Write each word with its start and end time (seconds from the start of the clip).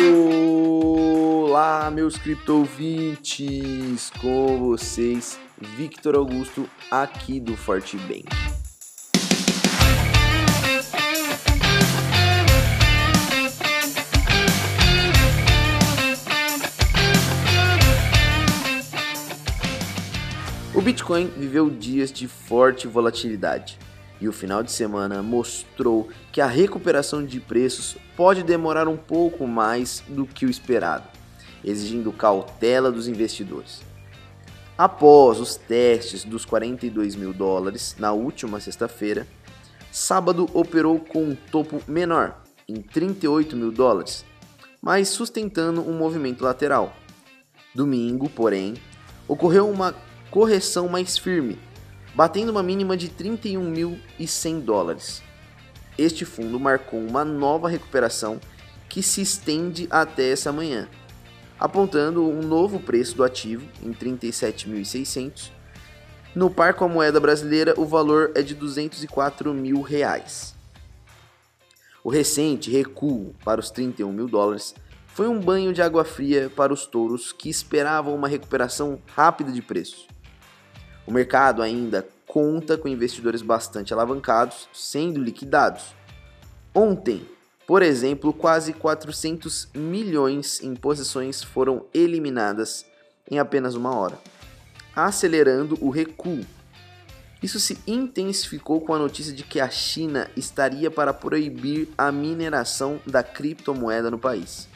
Olá, 0.00 1.90
meus 1.90 2.16
criptovintes! 2.16 4.12
Com 4.20 4.56
vocês, 4.60 5.40
Victor 5.76 6.14
Augusto, 6.14 6.70
aqui 6.88 7.40
do 7.40 7.56
Forte 7.56 7.96
Bank. 7.96 8.28
O 20.72 20.80
Bitcoin 20.80 21.26
viveu 21.36 21.68
dias 21.68 22.12
de 22.12 22.28
forte 22.28 22.86
volatilidade 22.86 23.80
e 24.20 24.28
o 24.28 24.32
final 24.32 24.62
de 24.62 24.72
semana 24.72 25.22
mostrou 25.22 26.08
que 26.32 26.40
a 26.40 26.46
recuperação 26.46 27.24
de 27.24 27.40
preços 27.40 27.96
pode 28.16 28.42
demorar 28.42 28.88
um 28.88 28.96
pouco 28.96 29.46
mais 29.46 30.02
do 30.08 30.26
que 30.26 30.44
o 30.44 30.50
esperado, 30.50 31.06
exigindo 31.64 32.12
cautela 32.12 32.90
dos 32.90 33.06
investidores. 33.06 33.82
Após 34.76 35.40
os 35.40 35.56
testes 35.56 36.24
dos 36.24 36.44
42 36.44 37.16
mil 37.16 37.32
dólares 37.32 37.96
na 37.98 38.12
última 38.12 38.60
sexta-feira, 38.60 39.26
sábado 39.90 40.48
operou 40.52 41.00
com 41.00 41.24
um 41.24 41.34
topo 41.34 41.82
menor, 41.88 42.42
em 42.68 42.80
38 42.80 43.56
mil 43.56 43.72
dólares, 43.72 44.24
mas 44.80 45.08
sustentando 45.08 45.80
um 45.80 45.96
movimento 45.96 46.44
lateral. 46.44 46.94
Domingo, 47.74 48.28
porém, 48.28 48.74
ocorreu 49.26 49.68
uma 49.68 49.94
correção 50.30 50.88
mais 50.88 51.18
firme, 51.18 51.58
batendo 52.14 52.50
uma 52.50 52.62
mínima 52.62 52.96
de 52.96 53.08
31.100 53.08 54.60
dólares. 54.60 55.22
Este 55.96 56.24
fundo 56.24 56.60
marcou 56.60 57.00
uma 57.00 57.24
nova 57.24 57.68
recuperação 57.68 58.40
que 58.88 59.02
se 59.02 59.20
estende 59.20 59.86
até 59.90 60.30
essa 60.30 60.52
manhã, 60.52 60.88
apontando 61.58 62.26
um 62.26 62.40
novo 62.40 62.80
preço 62.80 63.16
do 63.16 63.24
ativo 63.24 63.68
em 63.82 63.92
37.600. 63.92 65.50
No 66.34 66.50
par 66.50 66.74
com 66.74 66.84
a 66.84 66.88
moeda 66.88 67.18
brasileira, 67.18 67.74
o 67.76 67.84
valor 67.84 68.32
é 68.34 68.42
de 68.42 68.54
204 68.54 69.52
mil 69.52 69.80
reais. 69.80 70.54
O 72.04 72.10
recente 72.10 72.70
recuo 72.70 73.34
para 73.44 73.60
os 73.60 73.70
31 73.70 74.12
mil 74.12 74.28
dólares 74.28 74.74
foi 75.08 75.26
um 75.26 75.40
banho 75.40 75.72
de 75.72 75.82
água 75.82 76.04
fria 76.04 76.48
para 76.54 76.72
os 76.72 76.86
touros 76.86 77.32
que 77.32 77.50
esperavam 77.50 78.14
uma 78.14 78.28
recuperação 78.28 79.00
rápida 79.14 79.50
de 79.50 79.60
preços. 79.60 80.06
O 81.08 81.10
mercado 81.10 81.62
ainda 81.62 82.06
conta 82.26 82.76
com 82.76 82.86
investidores 82.86 83.40
bastante 83.40 83.94
alavancados 83.94 84.68
sendo 84.74 85.18
liquidados. 85.18 85.94
Ontem, 86.74 87.26
por 87.66 87.80
exemplo, 87.80 88.30
quase 88.30 88.74
400 88.74 89.70
milhões 89.74 90.62
em 90.62 90.76
posições 90.76 91.42
foram 91.42 91.86
eliminadas 91.94 92.84
em 93.30 93.38
apenas 93.38 93.74
uma 93.74 93.96
hora, 93.96 94.18
acelerando 94.94 95.78
o 95.80 95.88
recuo. 95.88 96.44
Isso 97.42 97.58
se 97.58 97.78
intensificou 97.86 98.82
com 98.82 98.92
a 98.92 98.98
notícia 98.98 99.32
de 99.32 99.44
que 99.44 99.60
a 99.60 99.70
China 99.70 100.30
estaria 100.36 100.90
para 100.90 101.14
proibir 101.14 101.88
a 101.96 102.12
mineração 102.12 103.00
da 103.06 103.22
criptomoeda 103.22 104.10
no 104.10 104.18
país. 104.18 104.68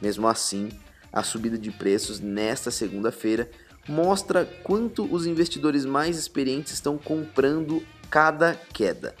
Mesmo 0.00 0.26
assim, 0.28 0.70
a 1.12 1.22
subida 1.22 1.58
de 1.58 1.70
preços 1.70 2.20
nesta 2.20 2.70
segunda-feira 2.70 3.50
mostra 3.88 4.44
quanto 4.64 5.04
os 5.04 5.26
investidores 5.26 5.84
mais 5.84 6.16
experientes 6.16 6.72
estão 6.72 6.98
comprando 6.98 7.82
cada 8.10 8.54
queda. 8.72 9.14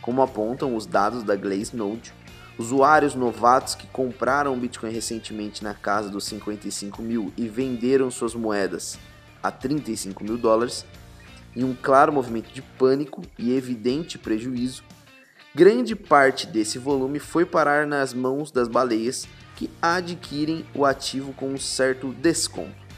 Como 0.00 0.22
apontam 0.22 0.74
os 0.74 0.86
dados 0.86 1.22
da 1.22 1.36
Glazenode, 1.36 2.12
usuários 2.58 3.14
novatos 3.14 3.74
que 3.74 3.86
compraram 3.86 4.58
Bitcoin 4.58 4.90
recentemente 4.90 5.62
na 5.62 5.74
casa 5.74 6.08
dos 6.08 6.24
55 6.24 7.00
mil 7.00 7.32
e 7.36 7.48
venderam 7.48 8.10
suas 8.10 8.34
moedas 8.34 8.98
a 9.42 9.50
35 9.50 10.24
mil 10.24 10.36
dólares, 10.36 10.84
em 11.56 11.64
um 11.64 11.74
claro 11.74 12.12
movimento 12.12 12.52
de 12.52 12.62
pânico 12.62 13.22
e 13.38 13.54
evidente 13.56 14.18
prejuízo, 14.18 14.84
grande 15.54 15.96
parte 15.96 16.46
desse 16.46 16.78
volume 16.78 17.18
foi 17.18 17.44
parar 17.44 17.86
nas 17.86 18.12
mãos 18.12 18.50
das 18.50 18.68
baleias 18.68 19.26
que 19.56 19.70
adquirem 19.80 20.64
o 20.74 20.84
ativo 20.84 21.32
com 21.32 21.48
um 21.48 21.58
certo 21.58 22.12
desconto 22.12 22.89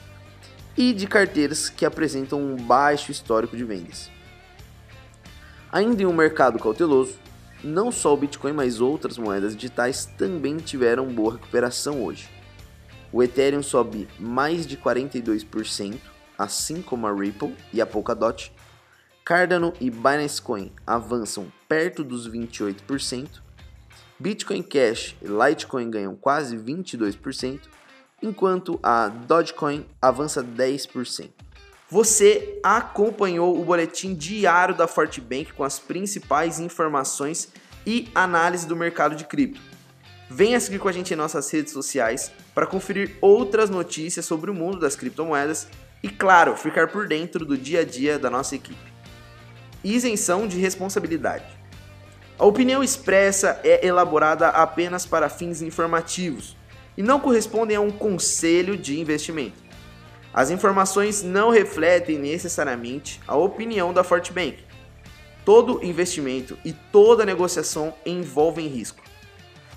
e 0.77 0.93
de 0.93 1.07
carteiras 1.07 1.69
que 1.69 1.85
apresentam 1.85 2.41
um 2.41 2.57
baixo 2.57 3.11
histórico 3.11 3.57
de 3.57 3.65
vendas. 3.65 4.11
Ainda 5.71 6.03
em 6.03 6.07
um 6.07 6.13
mercado 6.13 6.59
cauteloso, 6.59 7.19
não 7.63 7.93
só 7.93 8.13
o 8.13 8.17
Bitcoin, 8.17 8.53
mas 8.53 8.81
outras 8.81 9.17
moedas 9.17 9.55
digitais 9.55 10.07
também 10.19 10.57
tiveram 10.57 11.07
boa 11.07 11.35
recuperação 11.35 12.03
hoje. 12.03 12.29
O 13.13 13.23
Ethereum 13.23 13.63
sobe 13.63 14.09
mais 14.19 14.67
de 14.67 14.77
42%, 14.77 15.99
assim 16.37 16.83
como 16.83 17.07
a 17.07 17.15
Ripple 17.15 17.55
e 17.73 17.81
a 17.81 17.87
Polkadot. 17.87 18.53
Cardano 19.25 19.73
e 19.81 19.91
Binance 19.91 20.43
Coin 20.43 20.73
avançam 20.87 21.53
perto 21.69 22.03
dos 22.03 22.29
28%. 22.29 23.29
Bitcoin 24.19 24.63
Cash 24.63 25.17
e 25.23 25.27
Litecoin 25.27 25.91
ganham 25.91 26.17
quase 26.17 26.57
22% 26.57 27.61
enquanto 28.23 28.79
a 28.83 29.09
Dogecoin 29.09 29.85
avança 30.01 30.43
10%. 30.43 31.31
Você 31.91 32.59
acompanhou 32.63 33.61
o 33.61 33.65
boletim 33.65 34.15
diário 34.15 34.75
da 34.75 34.87
Fortbank 34.87 35.53
com 35.53 35.63
as 35.63 35.79
principais 35.79 36.59
informações 36.59 37.49
e 37.85 38.09
análise 38.15 38.67
do 38.67 38.75
mercado 38.75 39.15
de 39.15 39.25
cripto. 39.25 39.61
Venha 40.31 40.59
seguir 40.59 40.79
com 40.79 40.89
a 40.89 40.93
gente 40.93 41.13
em 41.13 41.17
nossas 41.17 41.51
redes 41.51 41.73
sociais 41.73 42.33
para 42.55 42.67
conferir 42.67 43.19
outras 43.21 43.69
notícias 43.69 44.25
sobre 44.25 44.51
o 44.51 44.55
mundo 44.55 44.79
das 44.79 44.97
criptomoedas 44.97 45.69
e, 46.03 46.09
claro, 46.09 46.57
ficar 46.57 46.89
por 46.89 47.07
dentro 47.07 47.45
do 47.45 47.59
dia 47.59 47.81
a 47.81 47.85
dia 47.85 48.19
da 48.19 48.31
nossa 48.31 48.55
equipe. 48.55 48.93
Isenção 49.85 50.49
de 50.49 50.59
responsabilidade. 50.59 51.45
A 52.39 52.47
opinião 52.47 52.83
expressa 52.83 53.61
é 53.63 53.87
elaborada 53.87 54.49
apenas 54.49 55.05
para 55.05 55.29
fins 55.29 55.61
informativos 55.61 56.57
e 56.97 57.03
não 57.03 57.21
correspondem 57.21 57.77
a 57.77 57.81
um 57.81 57.91
conselho 57.91 58.77
de 58.77 58.99
investimento. 58.99 59.63
As 60.33 60.51
informações 60.51 61.23
não 61.23 61.51
refletem 61.51 62.19
necessariamente 62.19 63.21
a 63.27 63.37
opinião 63.37 63.93
da 63.93 64.03
Fortbank. 64.03 64.65
Todo 65.45 65.85
investimento 65.85 66.57
e 66.65 66.73
toda 66.73 67.27
negociação 67.27 67.95
envolvem 68.07 68.69
risco. 68.69 69.03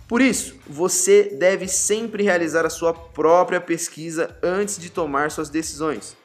Por 0.07 0.21
isso, 0.21 0.55
você 0.67 1.23
deve 1.23 1.67
sempre 1.67 2.23
realizar 2.23 2.65
a 2.65 2.69
sua 2.69 2.93
própria 2.93 3.59
pesquisa 3.59 4.37
antes 4.41 4.77
de 4.77 4.89
tomar 4.89 5.31
suas 5.31 5.49
decisões. 5.49 6.15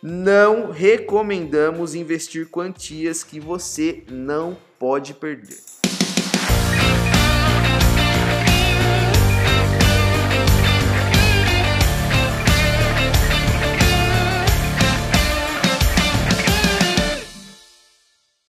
Não 0.00 0.70
recomendamos 0.70 1.96
investir 1.96 2.48
quantias 2.48 3.24
que 3.24 3.40
você 3.40 4.04
não 4.08 4.56
pode 4.78 5.12
perder. 5.14 5.67